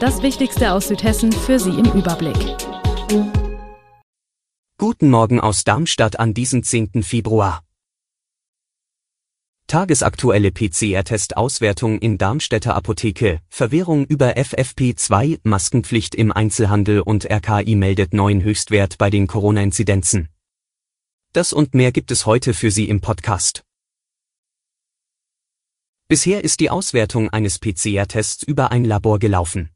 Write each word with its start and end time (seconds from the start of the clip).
Das 0.00 0.22
Wichtigste 0.22 0.74
aus 0.74 0.86
Südhessen 0.86 1.32
für 1.32 1.58
Sie 1.58 1.70
im 1.70 1.86
Überblick. 1.86 2.36
Guten 4.78 5.10
Morgen 5.10 5.40
aus 5.40 5.64
Darmstadt 5.64 6.20
an 6.20 6.34
diesem 6.34 6.62
10. 6.62 7.02
Februar. 7.02 7.64
Tagesaktuelle 9.66 10.52
PCR-Testauswertung 10.52 11.98
in 11.98 12.16
Darmstädter 12.16 12.76
Apotheke, 12.76 13.40
Verwirrung 13.48 14.06
über 14.06 14.36
FFP2, 14.36 15.40
Maskenpflicht 15.42 16.14
im 16.14 16.30
Einzelhandel 16.30 17.00
und 17.00 17.28
RKI 17.28 17.74
meldet 17.74 18.14
neuen 18.14 18.44
Höchstwert 18.44 18.98
bei 18.98 19.10
den 19.10 19.26
Corona-Inzidenzen. 19.26 20.28
Das 21.32 21.52
und 21.52 21.74
mehr 21.74 21.90
gibt 21.90 22.12
es 22.12 22.24
heute 22.24 22.54
für 22.54 22.70
Sie 22.70 22.88
im 22.88 23.00
Podcast. 23.00 23.64
Bisher 26.06 26.44
ist 26.44 26.60
die 26.60 26.70
Auswertung 26.70 27.30
eines 27.30 27.58
PCR-Tests 27.58 28.44
über 28.44 28.70
ein 28.70 28.84
Labor 28.84 29.18
gelaufen. 29.18 29.70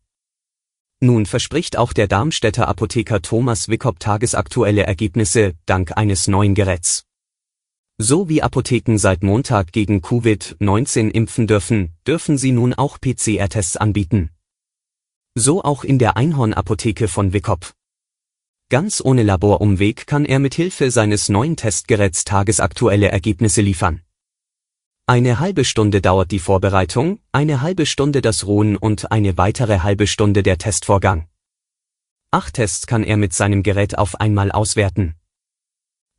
Nun 1.04 1.26
verspricht 1.26 1.76
auch 1.76 1.92
der 1.92 2.06
Darmstädter 2.06 2.68
Apotheker 2.68 3.20
Thomas 3.20 3.68
Wickop 3.68 3.98
tagesaktuelle 3.98 4.84
Ergebnisse 4.84 5.54
dank 5.66 5.96
eines 5.96 6.28
neuen 6.28 6.54
Geräts. 6.54 7.06
So 7.98 8.28
wie 8.28 8.40
Apotheken 8.40 8.98
seit 8.98 9.24
Montag 9.24 9.72
gegen 9.72 9.98
Covid-19 9.98 11.10
impfen 11.10 11.48
dürfen, 11.48 11.92
dürfen 12.06 12.38
sie 12.38 12.52
nun 12.52 12.72
auch 12.72 13.00
PCR-Tests 13.00 13.76
anbieten. 13.76 14.30
So 15.34 15.64
auch 15.64 15.82
in 15.82 15.98
der 15.98 16.16
Einhorn-Apotheke 16.16 17.08
von 17.08 17.32
Wickop. 17.32 17.72
Ganz 18.70 19.00
ohne 19.04 19.24
Laborumweg 19.24 20.06
kann 20.06 20.24
er 20.24 20.38
mit 20.38 20.54
Hilfe 20.54 20.92
seines 20.92 21.28
neuen 21.28 21.56
Testgeräts 21.56 22.22
tagesaktuelle 22.22 23.08
Ergebnisse 23.08 23.60
liefern. 23.60 24.02
Eine 25.06 25.40
halbe 25.40 25.64
Stunde 25.64 26.00
dauert 26.00 26.30
die 26.30 26.38
Vorbereitung, 26.38 27.18
eine 27.32 27.60
halbe 27.60 27.86
Stunde 27.86 28.22
das 28.22 28.46
Ruhen 28.46 28.76
und 28.76 29.10
eine 29.10 29.36
weitere 29.36 29.80
halbe 29.80 30.06
Stunde 30.06 30.44
der 30.44 30.58
Testvorgang. 30.58 31.26
Acht 32.30 32.54
Tests 32.54 32.86
kann 32.86 33.02
er 33.02 33.16
mit 33.16 33.32
seinem 33.32 33.64
Gerät 33.64 33.98
auf 33.98 34.20
einmal 34.20 34.52
auswerten. 34.52 35.16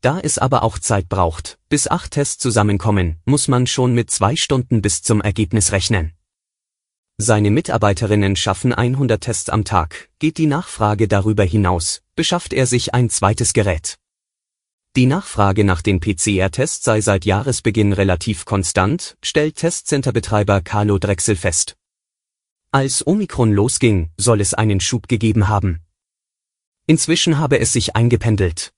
Da 0.02 0.20
es 0.20 0.38
aber 0.38 0.64
auch 0.64 0.78
Zeit 0.78 1.08
braucht, 1.08 1.60
bis 1.70 1.88
acht 1.88 2.12
Tests 2.12 2.40
zusammenkommen, 2.40 3.22
muss 3.24 3.48
man 3.48 3.68
schon 3.68 3.94
mit 3.94 4.12
zwei 4.12 4.36
Stunden 4.36 4.82
bis 4.82 5.02
zum 5.02 5.22
Ergebnis 5.22 5.72
rechnen. 5.72 6.12
Seine 7.18 7.52
Mitarbeiterinnen 7.52 8.36
schaffen 8.36 8.74
100 8.74 9.22
Tests 9.24 9.50
am 9.50 9.64
Tag, 9.64 10.10
geht 10.20 10.38
die 10.38 10.48
Nachfrage 10.48 11.08
darüber 11.08 11.46
hinaus, 11.46 12.02
beschafft 12.18 12.52
er 12.52 12.68
sich 12.68 12.94
ein 12.94 13.10
zweites 13.10 13.54
Gerät. 13.54 13.98
Die 14.96 15.08
Nachfrage 15.08 15.64
nach 15.64 15.82
den 15.82 16.00
PCR-Tests 16.00 16.86
sei 16.86 17.02
seit 17.02 17.26
Jahresbeginn 17.26 17.94
relativ 17.94 18.46
konstant, 18.46 19.18
stellt 19.24 19.56
Testcenterbetreiber 19.56 20.62
Carlo 20.62 21.00
Drechsel 21.00 21.36
fest. 21.36 21.76
Als 22.70 23.06
Omikron 23.08 23.52
losging, 23.52 24.12
soll 24.18 24.40
es 24.40 24.54
einen 24.54 24.80
Schub 24.80 25.08
gegeben 25.08 25.48
haben. 25.48 25.82
Inzwischen 26.86 27.40
habe 27.40 27.60
es 27.60 27.74
sich 27.74 27.96
eingependelt. 27.96 28.72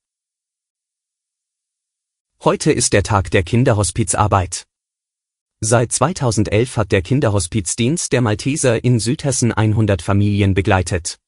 Heute 2.42 2.72
ist 2.72 2.94
der 2.94 3.02
Tag 3.02 3.30
der 3.30 3.42
Kinderhospizarbeit. 3.42 4.66
Seit 5.60 5.92
2011 5.92 6.78
hat 6.78 6.92
der 6.92 7.02
Kinderhospizdienst 7.02 8.10
der 8.10 8.22
Malteser 8.22 8.82
in 8.82 9.00
Südhessen 9.00 9.52
100 9.52 10.00
Familien 10.00 10.54
begleitet. 10.54 11.18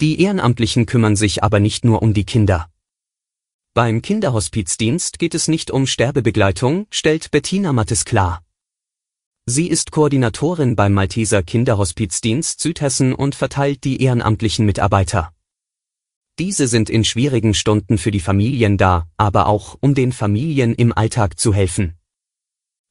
Die 0.00 0.22
Ehrenamtlichen 0.22 0.86
kümmern 0.86 1.16
sich 1.16 1.44
aber 1.44 1.60
nicht 1.60 1.84
nur 1.84 2.00
um 2.00 2.14
die 2.14 2.24
Kinder. 2.24 2.70
Beim 3.82 4.02
Kinderhospizdienst 4.02 5.18
geht 5.18 5.34
es 5.34 5.48
nicht 5.48 5.70
um 5.70 5.86
Sterbebegleitung, 5.86 6.86
stellt 6.90 7.30
Bettina 7.30 7.72
Mattes 7.72 8.04
klar. 8.04 8.44
Sie 9.46 9.68
ist 9.68 9.90
Koordinatorin 9.90 10.76
beim 10.76 10.92
Malteser 10.92 11.42
Kinderhospizdienst 11.42 12.60
Südhessen 12.60 13.14
und 13.14 13.34
verteilt 13.34 13.84
die 13.84 14.02
ehrenamtlichen 14.02 14.66
Mitarbeiter. 14.66 15.32
Diese 16.38 16.68
sind 16.68 16.90
in 16.90 17.04
schwierigen 17.04 17.54
Stunden 17.54 17.96
für 17.96 18.10
die 18.10 18.20
Familien 18.20 18.76
da, 18.76 19.08
aber 19.16 19.46
auch, 19.46 19.78
um 19.80 19.94
den 19.94 20.12
Familien 20.12 20.74
im 20.74 20.92
Alltag 20.92 21.40
zu 21.40 21.54
helfen. 21.54 21.94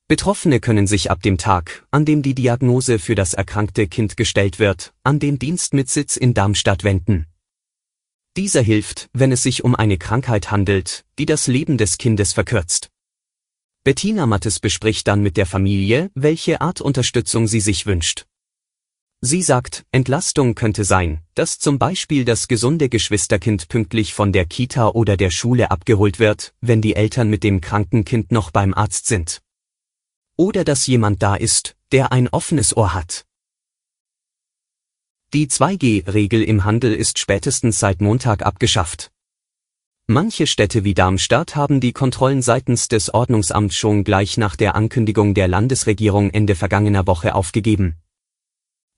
Betroffene 0.07 0.59
können 0.59 0.87
sich 0.87 1.11
ab 1.11 1.21
dem 1.21 1.37
Tag, 1.37 1.85
an 1.91 2.03
dem 2.03 2.23
die 2.23 2.33
Diagnose 2.33 2.97
für 2.97 3.13
das 3.13 3.35
erkrankte 3.35 3.87
Kind 3.87 4.17
gestellt 4.17 4.57
wird, 4.57 4.95
an 5.03 5.19
den 5.19 5.37
Dienst 5.37 5.75
mit 5.75 5.87
Sitz 5.87 6.17
in 6.17 6.33
Darmstadt 6.33 6.83
wenden. 6.83 7.27
Dieser 8.37 8.61
hilft, 8.61 9.09
wenn 9.13 9.31
es 9.31 9.43
sich 9.43 9.63
um 9.63 9.75
eine 9.75 9.97
Krankheit 9.97 10.51
handelt, 10.51 11.05
die 11.17 11.25
das 11.25 11.47
Leben 11.47 11.77
des 11.77 11.97
Kindes 11.97 12.33
verkürzt. 12.33 12.89
Bettina 13.83 14.25
Mattes 14.25 14.59
bespricht 14.59 15.07
dann 15.07 15.21
mit 15.21 15.37
der 15.37 15.45
Familie, 15.45 16.11
welche 16.13 16.61
Art 16.61 16.81
Unterstützung 16.81 17.47
sie 17.47 17.61
sich 17.61 17.85
wünscht. 17.85 18.25
Sie 19.21 19.41
sagt, 19.41 19.85
Entlastung 19.91 20.55
könnte 20.55 20.85
sein, 20.85 21.21
dass 21.33 21.59
zum 21.59 21.77
Beispiel 21.77 22.23
das 22.23 22.47
gesunde 22.47 22.87
Geschwisterkind 22.87 23.67
pünktlich 23.67 24.13
von 24.13 24.31
der 24.31 24.45
Kita 24.45 24.89
oder 24.89 25.17
der 25.17 25.29
Schule 25.29 25.71
abgeholt 25.71 26.19
wird, 26.19 26.53
wenn 26.61 26.81
die 26.81 26.95
Eltern 26.95 27.29
mit 27.29 27.43
dem 27.43 27.59
kranken 27.59 28.05
Kind 28.05 28.31
noch 28.31 28.51
beim 28.51 28.73
Arzt 28.73 29.07
sind. 29.07 29.41
Oder 30.37 30.63
dass 30.63 30.87
jemand 30.87 31.21
da 31.21 31.35
ist, 31.35 31.75
der 31.91 32.13
ein 32.13 32.29
offenes 32.29 32.77
Ohr 32.77 32.93
hat. 32.93 33.25
Die 35.31 35.45
2G-Regel 35.45 36.41
im 36.41 36.65
Handel 36.65 36.91
ist 36.91 37.19
spätestens 37.19 37.77
seit 37.79 38.01
Montag 38.01 38.43
abgeschafft. 38.43 39.11
Manche 40.07 40.47
Städte 40.47 40.83
wie 40.83 40.95
Darmstadt 40.95 41.55
haben 41.55 41.79
die 41.79 41.93
Kontrollen 41.93 42.41
seitens 42.41 42.87
des 42.87 43.13
Ordnungsamts 43.13 43.75
schon 43.75 44.03
gleich 44.03 44.37
nach 44.37 44.55
der 44.55 44.73
Ankündigung 44.73 45.35
der 45.35 45.47
Landesregierung 45.47 46.31
Ende 46.31 46.55
vergangener 46.55 47.05
Woche 47.05 47.35
aufgegeben. 47.35 47.97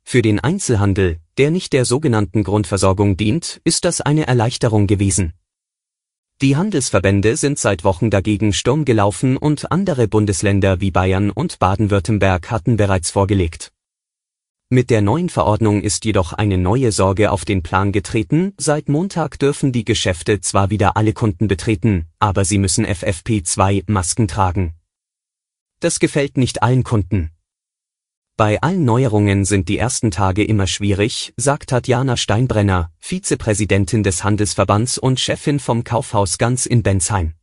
Für 0.03 0.21
den 0.21 0.39
Einzelhandel, 0.39 1.19
der 1.37 1.51
nicht 1.51 1.73
der 1.73 1.83
sogenannten 1.83 2.45
Grundversorgung 2.45 3.17
dient, 3.17 3.59
ist 3.65 3.83
das 3.83 3.99
eine 3.99 4.25
Erleichterung 4.25 4.87
gewesen. 4.87 5.33
Die 6.41 6.55
Handelsverbände 6.55 7.35
sind 7.35 7.59
seit 7.59 7.83
Wochen 7.83 8.09
dagegen 8.09 8.53
Sturm 8.53 8.85
gelaufen 8.85 9.35
und 9.35 9.69
andere 9.69 10.07
Bundesländer 10.07 10.79
wie 10.79 10.91
Bayern 10.91 11.29
und 11.29 11.59
Baden-Württemberg 11.59 12.49
hatten 12.49 12.77
bereits 12.77 13.11
vorgelegt. 13.11 13.73
Mit 14.73 14.89
der 14.89 15.01
neuen 15.01 15.27
Verordnung 15.27 15.81
ist 15.81 16.05
jedoch 16.05 16.31
eine 16.31 16.57
neue 16.57 16.93
Sorge 16.93 17.31
auf 17.31 17.43
den 17.43 17.61
Plan 17.61 17.91
getreten, 17.91 18.53
seit 18.57 18.87
Montag 18.87 19.37
dürfen 19.37 19.73
die 19.73 19.83
Geschäfte 19.83 20.39
zwar 20.39 20.69
wieder 20.69 20.95
alle 20.95 21.11
Kunden 21.11 21.49
betreten, 21.49 22.05
aber 22.19 22.45
sie 22.45 22.57
müssen 22.57 22.85
FFP2 22.85 23.83
Masken 23.91 24.29
tragen. 24.29 24.73
Das 25.81 25.99
gefällt 25.99 26.37
nicht 26.37 26.63
allen 26.63 26.85
Kunden. 26.85 27.31
Bei 28.37 28.61
allen 28.61 28.85
Neuerungen 28.85 29.43
sind 29.43 29.67
die 29.67 29.77
ersten 29.77 30.09
Tage 30.09 30.45
immer 30.45 30.67
schwierig, 30.67 31.33
sagt 31.35 31.71
Tatjana 31.71 32.15
Steinbrenner, 32.15 32.93
Vizepräsidentin 32.97 34.03
des 34.03 34.23
Handelsverbands 34.23 34.97
und 34.97 35.19
Chefin 35.19 35.59
vom 35.59 35.83
Kaufhaus 35.83 36.37
Ganz 36.37 36.65
in 36.65 36.81
Bensheim. 36.81 37.33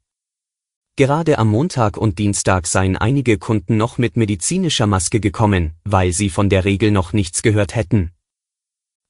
Gerade 0.99 1.39
am 1.39 1.47
Montag 1.47 1.97
und 1.97 2.19
Dienstag 2.19 2.67
seien 2.67 2.97
einige 2.97 3.39
Kunden 3.39 3.77
noch 3.77 3.99
mit 3.99 4.17
medizinischer 4.17 4.89
Maske 4.89 5.21
gekommen, 5.21 5.77
weil 5.85 6.13
sie 6.13 6.29
von 6.29 6.49
der 6.51 6.65
Regel 6.65 6.91
noch 6.91 7.13
nichts 7.13 7.43
gehört 7.43 7.77
hätten. 7.77 8.11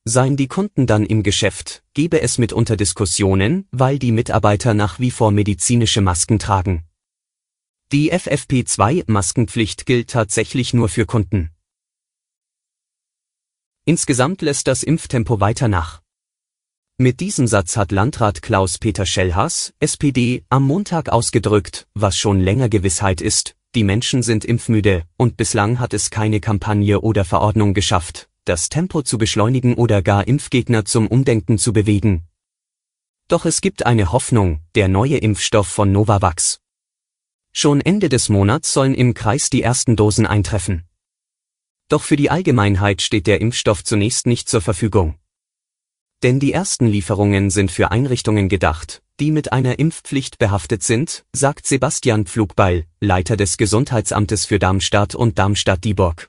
Seien 0.04 0.37
die 0.37 0.49
Kunden 0.49 0.87
dann 0.87 1.06
im 1.06 1.22
Geschäft, 1.22 1.82
gebe 1.94 2.20
es 2.20 2.37
mitunter 2.37 2.76
Diskussionen, 2.76 3.67
weil 3.70 3.99
die 3.99 4.12
Mitarbeiter 4.12 4.75
nach 4.75 5.00
wie 5.00 5.11
vor 5.11 5.31
medizinische 5.31 6.02
Masken 6.02 6.38
tragen. 6.38 6.85
Die 7.91 8.12
FFP2-Maskenpflicht 8.12 9.87
gilt 9.87 10.11
tatsächlich 10.11 10.75
nur 10.75 10.91
für 10.91 11.06
Kunden. 11.06 11.52
Insgesamt 13.87 14.43
lässt 14.43 14.67
das 14.67 14.82
Impftempo 14.82 15.41
weiter 15.41 15.69
nach. 15.69 16.02
Mit 17.00 17.21
diesem 17.21 17.47
Satz 17.47 17.77
hat 17.77 17.93
Landrat 17.93 18.43
Klaus-Peter 18.43 19.06
Schellhaas, 19.06 19.73
SPD, 19.79 20.43
am 20.49 20.65
Montag 20.65 21.11
ausgedrückt, 21.11 21.87
was 21.95 22.19
schon 22.19 22.41
länger 22.41 22.69
Gewissheit 22.69 23.21
ist, 23.21 23.55
die 23.77 23.85
Menschen 23.85 24.25
sind 24.25 24.45
impfmüde, 24.45 25.05
und 25.17 25.37
bislang 25.37 25.79
hat 25.79 25.95
es 25.95 26.11
keine 26.11 26.41
Kampagne 26.41 27.00
oder 27.00 27.25
Verordnung 27.25 27.73
geschafft, 27.73 28.29
das 28.47 28.69
Tempo 28.69 29.03
zu 29.03 29.17
beschleunigen 29.17 29.75
oder 29.75 30.03
gar 30.03 30.27
Impfgegner 30.27 30.85
zum 30.87 31.06
Umdenken 31.06 31.56
zu 31.56 31.73
bewegen. 31.73 32.27
Doch 33.29 33.44
es 33.44 33.61
gibt 33.61 33.87
eine 33.87 34.11
Hoffnung, 34.11 34.62
der 34.75 34.89
neue 34.89 35.19
Impfstoff 35.19 35.69
von 35.69 35.93
Novavax. 35.93 36.61
Schon 37.53 37.81
Ende 37.81 38.09
des 38.09 38.29
Monats 38.29 38.73
sollen 38.73 38.97
im 38.97 39.15
Kreis 39.15 39.51
die 39.51 39.62
ersten 39.62 39.94
Dosen 39.94 40.27
eintreffen. 40.27 40.89
Doch 41.89 42.03
für 42.03 42.17
die 42.17 42.31
Allgemeinheit 42.31 43.03
steht 43.03 43.29
der 43.29 43.41
Impfstoff 43.41 43.85
zunächst 43.85 44.27
nicht 44.27 44.49
zur 44.49 44.62
Verfügung. 44.62 45.17
Denn 46.23 46.41
die 46.41 46.53
ersten 46.53 46.87
Lieferungen 46.87 47.50
sind 47.50 47.70
für 47.70 47.93
Einrichtungen 47.93 48.49
gedacht, 48.49 49.03
die 49.20 49.31
mit 49.31 49.53
einer 49.53 49.79
Impfpflicht 49.79 50.38
behaftet 50.38 50.82
sind, 50.82 51.25
sagt 51.32 51.67
Sebastian 51.67 52.26
Pflugbeil, 52.26 52.87
Leiter 53.00 53.37
des 53.37 53.56
Gesundheitsamtes 53.56 54.44
für 54.44 54.59
Darmstadt 54.59 55.15
und 55.15 55.38
Darmstadt-Dieburg. 55.38 56.29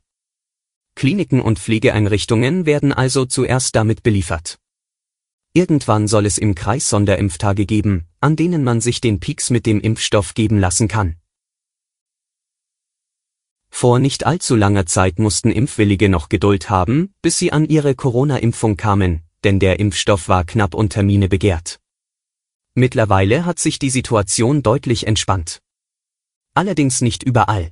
Kliniken 0.96 1.42
und 1.42 1.60
Pflegeeinrichtungen 1.60 2.66
werden 2.66 2.94
also 2.94 3.26
zuerst 3.26 3.76
damit 3.76 4.04
beliefert. 4.04 4.60
Irgendwann 5.54 6.08
soll 6.08 6.28
es 6.28 6.38
im 6.38 6.54
Kreis 6.54 6.90
Sonderimpftage 6.90 7.66
geben, 7.66 8.06
an 8.20 8.36
denen 8.36 8.64
man 8.64 8.82
sich 8.82 9.02
den 9.02 9.20
Peaks 9.20 9.50
mit 9.50 9.66
dem 9.66 9.80
Impfstoff 9.80 10.36
geben 10.36 10.60
lassen 10.60 10.88
kann. 10.88 11.16
Vor 13.72 14.00
nicht 14.00 14.26
allzu 14.26 14.56
langer 14.56 14.86
Zeit 14.86 15.20
mussten 15.20 15.52
Impfwillige 15.52 16.10
noch 16.10 16.30
Geduld 16.30 16.70
haben, 16.70 17.14
bis 17.22 17.40
sie 17.40 17.52
an 17.52 17.66
ihre 17.66 17.96
Corona-Impfung 17.96 18.78
kamen, 18.78 19.24
denn 19.44 19.60
der 19.60 19.80
Impfstoff 19.80 20.28
war 20.28 20.44
knapp 20.44 20.74
und 20.74 20.90
Termine 20.90 21.30
begehrt. 21.30 21.80
Mittlerweile 22.76 23.46
hat 23.46 23.60
sich 23.60 23.80
die 23.80 23.90
Situation 23.90 24.64
deutlich 24.64 25.08
entspannt. 25.08 25.62
Allerdings 26.54 27.02
nicht 27.02 27.24
überall. 27.24 27.72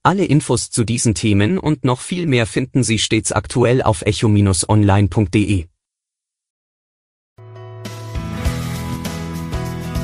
Alle 0.02 0.26
Infos 0.26 0.70
zu 0.70 0.84
diesen 0.84 1.14
Themen 1.14 1.58
und 1.58 1.84
noch 1.84 2.00
viel 2.00 2.26
mehr 2.26 2.46
finden 2.46 2.82
Sie 2.82 2.98
stets 2.98 3.32
aktuell 3.32 3.80
auf 3.80 4.02
echo-online.de. 4.02 5.69